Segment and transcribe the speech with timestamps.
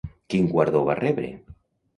[0.33, 1.31] Quin guardó va rebre?